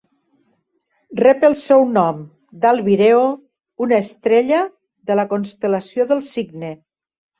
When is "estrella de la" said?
4.07-5.27